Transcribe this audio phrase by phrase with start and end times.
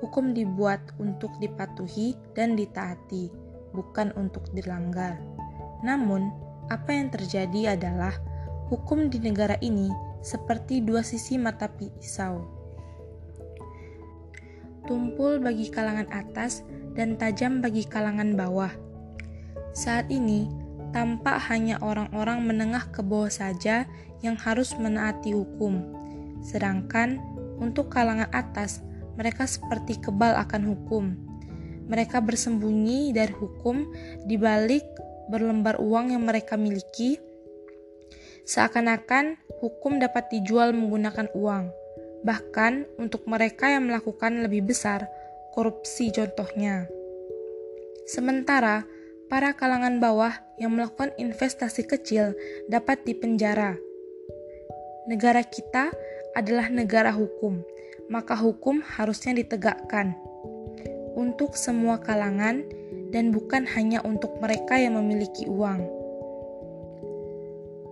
[0.00, 3.43] Hukum dibuat untuk dipatuhi dan ditaati
[3.74, 5.18] bukan untuk dilanggar.
[5.82, 6.30] Namun,
[6.72, 8.16] apa yang terjadi adalah
[8.72, 9.92] hukum di negara ini
[10.24, 12.48] seperti dua sisi mata pisau.
[14.88, 16.64] Tumpul bagi kalangan atas
[16.96, 18.72] dan tajam bagi kalangan bawah.
[19.76, 20.48] Saat ini,
[20.94, 23.84] tampak hanya orang-orang menengah ke bawah saja
[24.24, 25.82] yang harus menaati hukum.
[26.40, 27.20] Sedangkan
[27.60, 28.84] untuk kalangan atas,
[29.16, 31.33] mereka seperti kebal akan hukum
[31.84, 33.84] mereka bersembunyi dari hukum
[34.24, 34.84] di balik
[35.28, 37.20] berlembar uang yang mereka miliki.
[38.44, 41.72] Seakan-akan hukum dapat dijual menggunakan uang.
[42.24, 45.08] Bahkan untuk mereka yang melakukan lebih besar,
[45.52, 46.88] korupsi contohnya.
[48.04, 48.84] Sementara
[49.32, 52.36] para kalangan bawah yang melakukan investasi kecil
[52.68, 53.76] dapat dipenjara.
[55.08, 55.92] Negara kita
[56.36, 57.60] adalah negara hukum,
[58.08, 60.16] maka hukum harusnya ditegakkan
[61.14, 62.66] untuk semua kalangan
[63.14, 65.86] dan bukan hanya untuk mereka yang memiliki uang.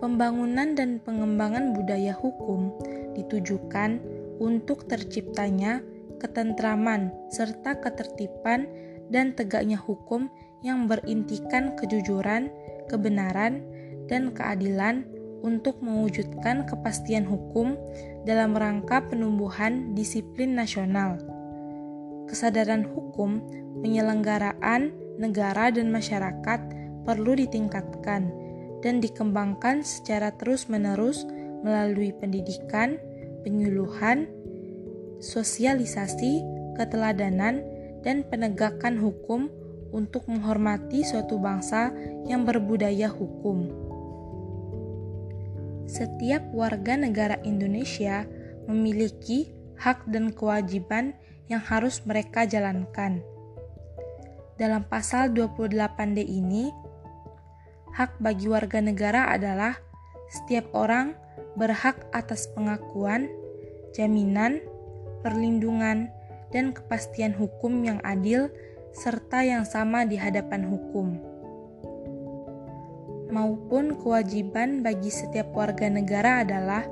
[0.02, 2.74] Pembangunan dan pengembangan budaya hukum
[3.14, 4.02] ditujukan
[4.42, 5.78] untuk terciptanya
[6.18, 8.66] ketentraman serta ketertiban
[9.14, 10.26] dan tegaknya hukum
[10.66, 12.50] yang berintikan kejujuran,
[12.90, 13.62] kebenaran,
[14.10, 15.06] dan keadilan
[15.42, 17.78] untuk mewujudkan kepastian hukum
[18.26, 21.18] dalam rangka penumbuhan disiplin nasional
[22.26, 23.42] kesadaran hukum,
[23.82, 26.60] penyelenggaraan negara dan masyarakat
[27.02, 28.30] perlu ditingkatkan
[28.82, 31.26] dan dikembangkan secara terus-menerus
[31.62, 32.98] melalui pendidikan,
[33.46, 34.26] penyuluhan,
[35.22, 36.42] sosialisasi,
[36.74, 37.62] keteladanan,
[38.02, 39.46] dan penegakan hukum
[39.94, 41.94] untuk menghormati suatu bangsa
[42.26, 43.70] yang berbudaya hukum.
[45.86, 48.26] Setiap warga negara Indonesia
[48.66, 51.14] memiliki hak dan kewajiban
[51.52, 53.20] yang harus mereka jalankan.
[54.56, 56.72] Dalam pasal 28D ini,
[57.92, 59.76] hak bagi warga negara adalah
[60.32, 61.12] setiap orang
[61.60, 63.28] berhak atas pengakuan,
[63.92, 64.64] jaminan,
[65.20, 66.08] perlindungan,
[66.52, 68.48] dan kepastian hukum yang adil
[68.92, 71.16] serta yang sama di hadapan hukum.
[73.32, 76.84] Maupun kewajiban bagi setiap warga negara adalah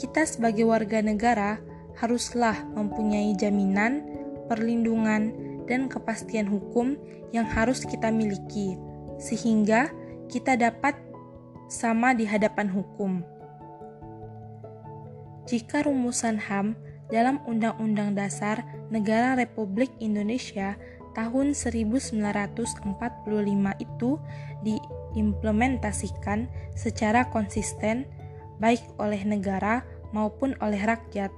[0.00, 1.60] kita sebagai warga negara
[1.96, 4.04] haruslah mempunyai jaminan,
[4.46, 5.32] perlindungan,
[5.66, 6.94] dan kepastian hukum
[7.34, 8.78] yang harus kita miliki,
[9.18, 9.90] sehingga
[10.30, 10.94] kita dapat
[11.66, 13.26] sama di hadapan hukum.
[15.46, 16.74] Jika rumusan HAM
[17.10, 20.74] dalam Undang-Undang Dasar Negara Republik Indonesia
[21.14, 22.82] tahun 1945
[23.78, 24.10] itu
[24.66, 28.10] diimplementasikan secara konsisten
[28.58, 31.30] baik oleh negara maupun oleh rakyat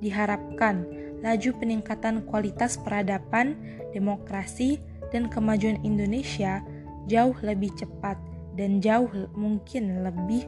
[0.00, 0.84] diharapkan
[1.24, 3.56] laju peningkatan kualitas peradaban,
[3.96, 4.78] demokrasi,
[5.14, 6.60] dan kemajuan Indonesia
[7.06, 8.18] jauh lebih cepat
[8.58, 9.08] dan jauh
[9.38, 10.44] mungkin lebih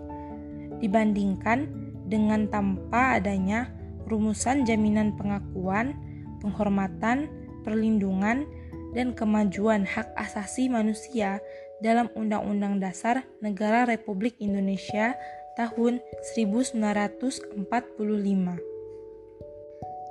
[0.83, 1.71] dibandingkan
[2.09, 3.69] dengan tanpa adanya
[4.09, 5.93] rumusan jaminan pengakuan,
[6.41, 7.29] penghormatan,
[7.62, 8.49] perlindungan,
[8.97, 11.45] dan kemajuan hak asasi manusia
[11.85, 15.12] dalam Undang-Undang Dasar Negara Republik Indonesia
[15.61, 16.00] tahun
[16.35, 18.77] 1945.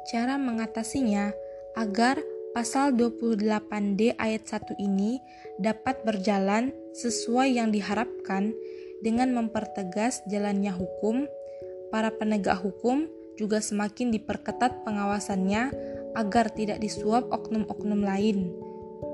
[0.07, 1.35] Cara mengatasinya
[1.75, 2.23] agar
[2.55, 5.19] pasal 28D ayat 1 ini
[5.59, 8.55] dapat berjalan sesuai yang diharapkan
[9.03, 11.27] dengan mempertegas jalannya hukum,
[11.91, 15.75] para penegak hukum juga semakin diperketat pengawasannya
[16.15, 18.55] agar tidak disuap oknum-oknum lain.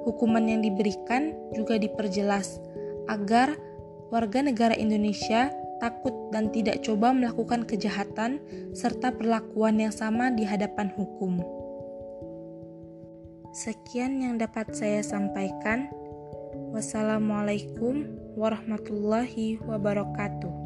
[0.06, 2.62] Hukuman yang diberikan juga diperjelas
[3.10, 3.58] agar
[4.14, 5.50] warga negara Indonesia
[5.84, 8.40] takut dan tidak coba melakukan kejahatan
[8.72, 11.44] serta perlakuan yang sama di hadapan hukum.
[13.52, 15.92] Sekian yang dapat saya sampaikan.
[16.72, 18.08] Wassalamualaikum
[18.40, 20.63] warahmatullahi wabarakatuh.